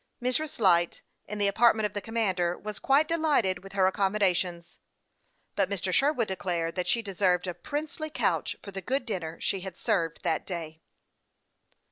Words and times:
Mrs. 0.19 0.59
Light, 0.59 1.03
in 1.27 1.37
the 1.37 1.47
apartment 1.47 1.85
of 1.85 1.93
the 1.93 2.01
commander, 2.01 2.57
was 2.57 2.79
quite 2.79 3.07
delighted 3.07 3.63
with 3.63 3.73
her 3.73 3.85
accommodations; 3.85 4.79
but 5.55 5.69
Mr. 5.69 5.93
Sherwood 5.93 6.27
declared 6.27 6.73
that 6.73 6.87
she 6.87 7.03
deserved 7.03 7.45
a 7.45 7.53
princely 7.53 8.09
couch 8.09 8.55
for 8.63 8.71
the 8.71 8.81
good 8.81 9.05
dinner 9.05 9.39
she 9.39 9.59
had 9.59 9.77
served 9.77 10.23
that 10.23 10.43
day. 10.43 10.81